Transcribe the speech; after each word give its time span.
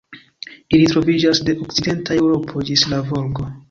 Ili 0.77 0.87
troviĝas 0.93 1.43
de 1.51 1.57
okcidenta 1.67 2.19
Eŭropo 2.25 2.69
ĝis 2.73 2.91
la 2.93 3.07
Volgo. 3.15 3.53